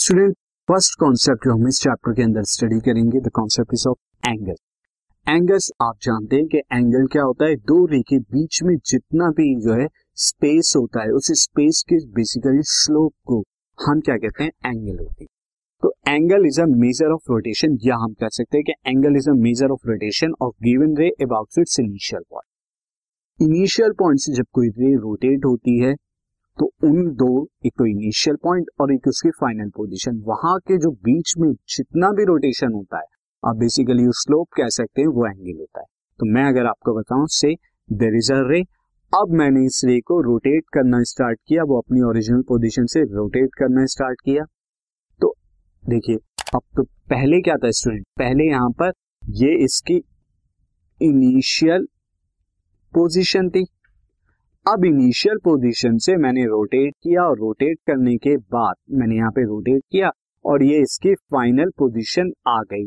[0.00, 0.34] Student
[0.68, 4.54] first concept जो हम इस चैप्टर के अंदर स्टडी करेंगे the concept is of angle
[5.26, 7.56] angles आप जानते हैं कि एंगल क्या होता है?
[7.56, 11.96] दो रे के बीच में जितना भी जो है स्पेस होता है, उस स्पेस के
[12.14, 13.44] बेसिकली स्लोप को
[13.78, 14.50] हम क्या कहते हैं?
[14.66, 15.28] एंगल होती है।
[15.82, 19.30] तो angle is a measure of rotation या हम कह सकते हैं कि angle is
[19.30, 24.46] a measure of rotation of given ray about its initial point initial point से जब
[24.52, 25.96] कोई रे रोटेट होती है
[26.60, 30.90] तो उन दो, एक तो इनिशियल पॉइंट और एक उसकी फाइनल पोजीशन वहाँ के जो
[31.06, 33.04] बीच में जितना भी रोटेशन होता है,
[33.42, 35.86] आप बेसिकली उस स्लोप कह सकते हैं, वो एंगल होता है।
[36.20, 37.54] तो मैं अगर आपको बताऊँ से
[37.88, 38.60] देर इज़ अ रे
[39.12, 43.54] अब मैंने इस रे को रोटेट करना स्टार्ट किया, वो अपनी ओरिजिनल पोजीशन से रोटेट
[43.58, 44.44] करना स्टार्ट किया।
[45.20, 45.34] तो
[45.84, 46.16] देखिए,
[46.54, 48.92] अब तो पहले क्या था स्टूडेंट पहले यहाँ पर
[49.38, 50.02] ये इसकी
[51.00, 51.86] इनिशियल
[52.92, 53.66] पोजीशन थी।
[54.66, 59.42] अब इनिशियल पोजीशन से मैंने रोटेट किया और रोटेट करने के बाद मैंने यहाँ पे
[59.42, 60.10] रोटेट किया
[60.44, 62.86] और ये इसकी फाइनल पोजीशन आ गई।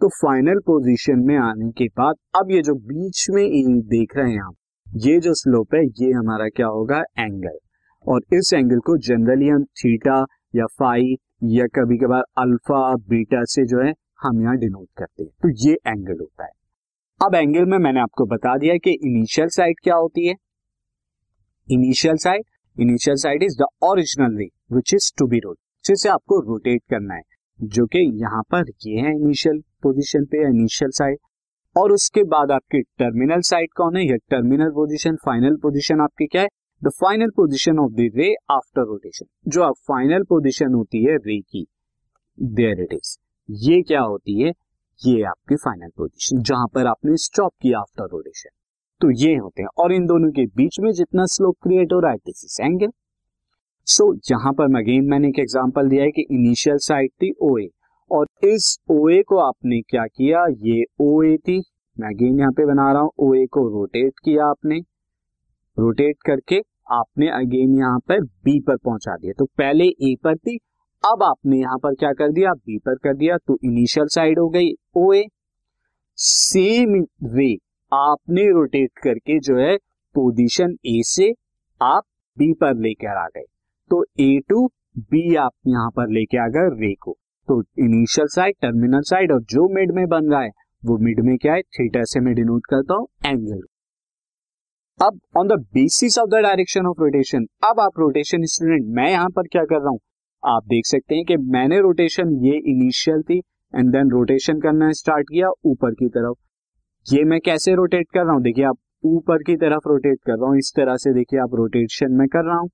[0.00, 4.42] तो फाइनल पोजीशन में आने के बाद अब ये जो बीच में देख रहे हैं
[4.42, 4.54] आप,
[4.86, 7.02] ये जो स्लोप है, ये हमारा क्या होगा?
[7.18, 7.58] एंगल
[8.06, 11.14] और इस एंगल को जनरली हम थीटा या फाई
[11.50, 13.92] या कभी कभार अल्फ़ा बीटा से जो है,
[14.22, 16.50] हम यहाँ डिनोट करते हैं। तो ये एंगल होता है।
[17.20, 20.34] अब एंगल में मैंने आपको बता दिया कि इनिशियल साइड क्या होती है।
[21.68, 22.44] Initial side
[22.76, 27.14] initial side is the original way which is to be rot जिसे आपको रोटेट करना
[27.14, 27.22] है,
[27.60, 31.18] जो कि यहाँ पर ये है इनिशियल पोजीशन पे इनिशियल साइड
[31.76, 34.04] और उसके बाद आपकी टर्मिनल साइड कौन है?
[34.04, 36.48] या टर्मिनल पोजीशन फाइनल पोजीशन आपकी क्या है?
[36.82, 41.40] The final position of the ray after rotation जो आप फाइनल पोजीशन होती है रे
[41.40, 41.66] की
[42.38, 43.16] देयर इट इज़
[43.48, 44.52] ये क्या होती है?
[45.00, 48.50] ये आपकी फाइनल पोजीशन जहाँ पर आपने स्टॉप किया आफ्टर रोटेशन
[49.00, 52.10] तो ये होते हैं। और इन दोनों के बीच में जितना स्लोप क्रिएट हो रहा
[52.10, 52.92] है दिस इज़ एंगल
[53.86, 57.68] सो यहाँ पर अगेन मैंने एक एग्जांपल दिया है कि इनिशियल साइड थी ओ ए
[58.10, 60.44] और इस ओ ए को आपने क्या किया?
[60.62, 61.58] ये ओ ए थी।
[61.96, 64.78] मैं अगेन यहाँ पे बना रहा हूँ। ओ ए को रोटेट किया आपने।
[65.76, 66.60] रोटेट करके
[66.92, 70.56] आपने अगेन यहाँ पर बी पर पहुँचा दिया। तो पहले ए पर थी।
[71.02, 72.52] अब आपने यहाँ पर क्या कर दिया?
[72.52, 75.24] बी पर कर दिया। तो इनिशियल साइड हो गई ओ ए
[76.18, 77.00] सेम
[77.34, 77.54] वे
[77.92, 79.76] आपने रोटेट करके जो है
[80.14, 81.30] पोजीशन ए से
[81.80, 82.02] आप
[82.36, 83.44] बी पर लेकर आ गए।
[83.90, 84.66] तो ए टू
[85.10, 87.16] बी आप यहाँ पर लेके आ गए रे को।
[87.48, 90.50] तो इनिशियल साइड टर्मिनल साइड और जो मिड में बन रहा है,
[90.82, 91.62] वो मिड में क्या है?
[91.62, 93.60] थीटा से मैं डिनोट करता हूँ एंगल
[95.00, 99.28] अब on the basis of the direction of rotation अब आप रोटेशन स्टूडेंट मैं यहाँ
[99.30, 100.00] पर क्या कर रहा हूँ?
[100.42, 103.38] आप देख सकते हैं कि मैंने रोटेशन ये इनिशियल थी
[103.74, 106.36] एंड देन रोटेशन करना स्टार्ट किया ऊपर की तरफ़।
[107.06, 108.42] ये मैं कैसे रोटेट कर रहा हूँ?
[108.42, 112.12] देखिए, आप ऊपर की तरफ़ रोटेट कर रहा हूँ। इस तरह से देखिए, आप रोटेशन
[112.12, 112.68] में कर रहा हूँ।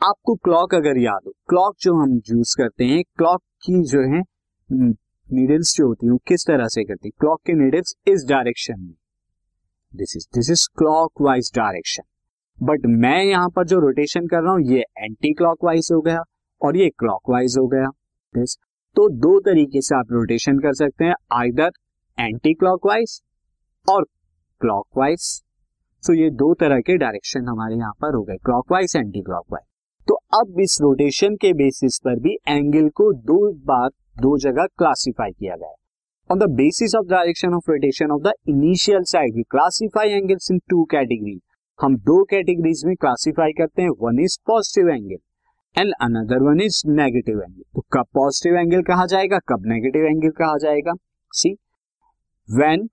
[0.00, 4.22] आपको क्लॉक अगर याद हो क्लॉक जो हम यूज़ करते हैं क्लॉक की जो है
[4.70, 7.12] नीडल्स जो होती है किस तरह से करती है?
[7.20, 8.94] क्लॉक के नीडल्स इस डायरेक्शन में।
[9.92, 10.66] This is this is
[11.22, 12.02] clockwise direction
[12.58, 16.22] but मैं यहाँ पर जो रोटेशन कर रहा हूँ, ये एंटी क्लॉक वाइज हो गया
[16.60, 17.88] और ये क्लॉक वाइज हो गया।
[18.96, 21.70] तो दो तरीके से आप रोटेशन कर सकते हैं। आइदर
[22.18, 23.20] एंटी क्लॉकवाइज
[23.88, 24.04] और
[24.60, 25.20] क्लॉकवाइज
[26.02, 29.64] सो ये दो तरह के डायरेक्शन हमारे यहाँ पर हो गए क्लॉकवाइज एंटी क्लॉकवाइज
[30.08, 33.88] तो अब इस रोटेशन के बेसिस पर भी एंगल को दो बार,
[34.20, 35.74] दो जगह क्लासिफाई किया गया
[36.30, 40.58] on the basis of direction of rotation of the initial side we classify angles in
[40.70, 41.40] two category
[41.82, 45.16] हम दो कैटेगरीज में क्लासिफाई करते हैं one is positive angle
[45.76, 50.30] and another one is negative angle तो कब पॉजिटिव एंगल कहा जाएगा, कब नेगेटिव एंगल
[50.30, 50.92] कहा जाएगा?
[51.32, 51.56] See
[52.48, 52.88] when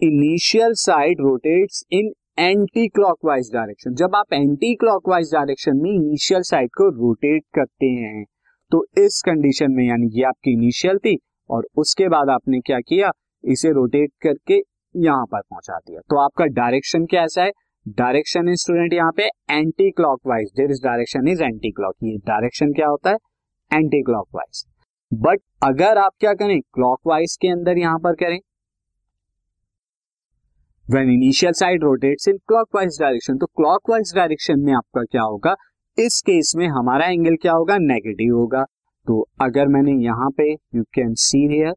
[0.00, 6.70] initial side rotates in anti clockwise direction जब आप एंटी क्लॉकवाइज डायरेक्शन में इनिशियल साइड
[6.70, 8.24] को रोटेट करते हैं
[8.72, 11.16] तो इस कंडीशन में, यानी ये आपकी इनिशियल थी,
[11.50, 13.10] और उसके बाद आपने क्या किया?
[13.44, 14.60] इसे रोटेट करके
[14.94, 17.52] यहाँ पर पहुँचा दिया। तो आपका डायरेक्शन कैसा है?
[17.86, 22.72] डायरेक्शन इज़ स्टूडेंट यहाँ पे anti clockwise there is direction is anti clock ये डायरेक्शन
[22.72, 23.16] क्या होता है?
[23.70, 24.64] एंटी क्लॉक वाइज
[25.12, 26.60] बट अगर आप क्या करें?
[26.64, 28.38] क्लॉक वाइज के अंदर यहाँ पर करें
[30.86, 35.54] when initial side rotates in clockwise direction तो क्लॉकवाइज डायरेक्शन में आपका क्या होगा?
[35.98, 37.78] इस केस में हमारा एंगल क्या होगा?
[37.78, 38.62] नेगेटिव होगा।
[39.06, 41.72] तो अगर मैंने यहाँ पे you can see here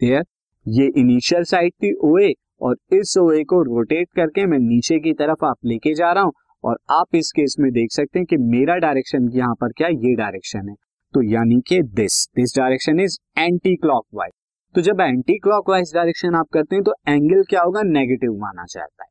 [0.00, 0.24] here
[0.66, 2.32] ये इनिशियल साइड थी ओए
[2.62, 6.32] और इस ओए को रोटेट करके मैं नीचे की तरफ़ आप लेके जा रहा हूँ
[6.64, 10.14] और आप इस केस में देख सकते हैं कि मेरा डायरेक्शन यहाँ पर क्या ये
[10.16, 10.74] डायरेक्शन है।
[11.14, 14.32] तो यानी कि this this direction is anti clockwise
[14.74, 17.82] तो जब एंटी क्लॉकवाइज डायरेक्शन आप करते हैं तो एंगल क्या होगा?
[17.82, 19.08] नेगेटिव माना जाता है।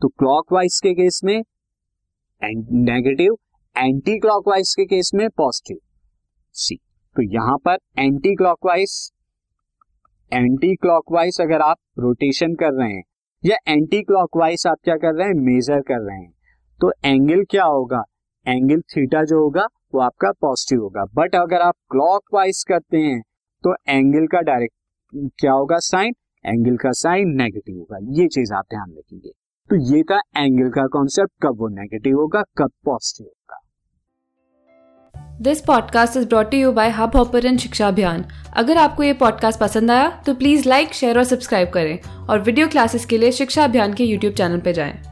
[0.00, 1.42] तो क्लॉकवाइज के केस में
[2.42, 3.36] नेगेटिव
[3.76, 5.78] एंटी क्लॉकवाइज के केस में पॉजिटिव
[6.54, 6.76] सी
[7.16, 8.96] तो यहाँ पर एंटी क्लॉकवाइज
[10.32, 13.02] एंटी क्लॉकवाइज अगर आप रोटेशन कर रहे हैं,
[13.42, 15.34] या एंटी क्लॉकवाइज आप क्या कर रहे हैं?
[15.36, 16.32] मेजर कर रहे हैं।
[16.80, 18.02] तो एंगल क्या होगा?
[18.46, 23.20] एंगल थीटा जो होगा, वो आपका पॉजिटिव होगा। बट अगर आप क्लॉकवाइज करते हैं
[23.64, 24.74] तो एंगल का डायरेक्ट
[25.14, 25.78] क्या होगा?
[25.78, 26.12] साइन।
[26.46, 29.30] एंगल का साइन नेगेटिव होगा। ये चीज़ आप ध्यान रखेंगे।
[29.70, 33.60] तो ये था एंगल का कॉन्सेप्ट, कब वो नेगेटिव होगा, कब पॉजिटिव होगा।
[35.40, 38.24] This podcast is brought you by hub hopper शिक्षा अभियान
[38.56, 42.68] अगर आपको ये पॉडकास्ट पसंद आया तो प्लीज़ लाइक शेयर और सब्सक्राइब करें। और वीडियो
[42.68, 45.09] क्लासेस के लिए शिक्षा अभियान के यूट्यूब चैनल पर जाएँ।